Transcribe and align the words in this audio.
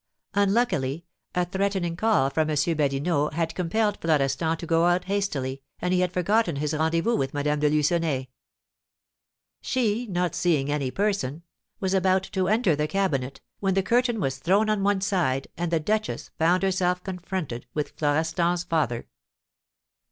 Unluckily, 0.33 1.05
a 1.35 1.45
threatening 1.45 1.95
call 1.95 2.31
from 2.31 2.49
M. 2.49 2.55
Badinot 2.75 3.33
had 3.35 3.53
compelled 3.53 3.99
Florestan 4.01 4.57
to 4.57 4.65
go 4.65 4.85
out 4.85 5.05
hastily, 5.05 5.61
and 5.79 5.93
he 5.93 5.99
had 5.99 6.11
forgotten 6.11 6.55
his 6.55 6.73
rendezvous 6.73 7.15
with 7.15 7.35
Madame 7.35 7.59
de 7.59 7.69
Lucenay. 7.69 8.27
She, 9.61 10.07
not 10.07 10.33
seeing 10.33 10.71
any 10.71 10.89
person, 10.89 11.43
was 11.79 11.93
about 11.93 12.23
to 12.31 12.47
enter 12.47 12.75
the 12.75 12.87
cabinet, 12.87 13.41
when 13.59 13.75
the 13.75 13.83
curtain 13.83 14.19
was 14.19 14.39
thrown 14.39 14.71
on 14.71 14.81
one 14.83 15.01
side, 15.01 15.49
and 15.55 15.69
the 15.71 15.79
duchess 15.79 16.31
found 16.39 16.63
herself 16.63 17.03
confronted 17.03 17.67
with 17.75 17.91
Florestan's 17.95 18.63
father. 18.63 19.07